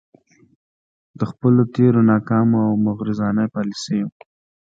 [1.19, 4.07] د خپلو تیرو ناکامو او مغرضانه يالیسیو